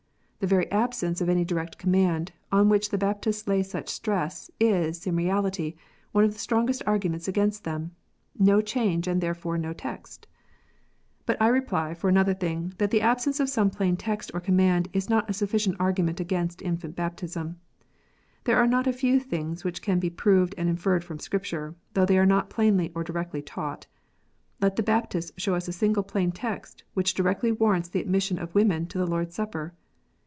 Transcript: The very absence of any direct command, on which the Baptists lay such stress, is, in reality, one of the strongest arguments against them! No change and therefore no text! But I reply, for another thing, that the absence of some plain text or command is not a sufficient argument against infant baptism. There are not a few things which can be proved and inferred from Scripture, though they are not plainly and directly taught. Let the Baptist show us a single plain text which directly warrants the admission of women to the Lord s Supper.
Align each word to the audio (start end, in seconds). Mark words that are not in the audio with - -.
The 0.41 0.47
very 0.47 0.71
absence 0.71 1.21
of 1.21 1.29
any 1.29 1.45
direct 1.45 1.77
command, 1.77 2.31
on 2.51 2.67
which 2.67 2.89
the 2.89 2.97
Baptists 2.97 3.47
lay 3.47 3.61
such 3.61 3.87
stress, 3.89 4.49
is, 4.59 5.05
in 5.05 5.15
reality, 5.15 5.75
one 6.13 6.23
of 6.23 6.33
the 6.33 6.39
strongest 6.39 6.81
arguments 6.87 7.27
against 7.27 7.63
them! 7.63 7.91
No 8.39 8.59
change 8.59 9.07
and 9.07 9.21
therefore 9.21 9.59
no 9.59 9.71
text! 9.71 10.25
But 11.27 11.39
I 11.39 11.47
reply, 11.47 11.93
for 11.93 12.09
another 12.09 12.33
thing, 12.33 12.73
that 12.79 12.89
the 12.89 13.01
absence 13.01 13.39
of 13.39 13.49
some 13.51 13.69
plain 13.69 13.95
text 13.97 14.31
or 14.33 14.39
command 14.39 14.89
is 14.93 15.11
not 15.11 15.29
a 15.29 15.33
sufficient 15.33 15.75
argument 15.79 16.19
against 16.19 16.63
infant 16.63 16.95
baptism. 16.95 17.59
There 18.45 18.57
are 18.57 18.65
not 18.65 18.87
a 18.87 18.93
few 18.93 19.19
things 19.19 19.63
which 19.63 19.83
can 19.83 19.99
be 19.99 20.09
proved 20.09 20.55
and 20.57 20.67
inferred 20.67 21.03
from 21.03 21.19
Scripture, 21.19 21.75
though 21.93 22.07
they 22.07 22.17
are 22.17 22.25
not 22.25 22.49
plainly 22.49 22.91
and 22.95 23.05
directly 23.05 23.43
taught. 23.43 23.85
Let 24.59 24.75
the 24.75 24.81
Baptist 24.81 25.39
show 25.39 25.53
us 25.53 25.67
a 25.67 25.71
single 25.71 26.01
plain 26.01 26.31
text 26.31 26.83
which 26.95 27.13
directly 27.13 27.51
warrants 27.51 27.89
the 27.89 28.01
admission 28.01 28.39
of 28.39 28.55
women 28.55 28.87
to 28.87 28.97
the 28.97 29.05
Lord 29.05 29.27
s 29.27 29.35
Supper. 29.35 29.75